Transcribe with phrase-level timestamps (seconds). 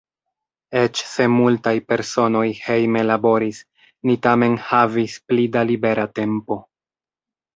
[0.79, 3.61] Eĉ se multaj personoj hejme laboris,
[4.11, 6.61] ni tamen havis pli da libera tempo.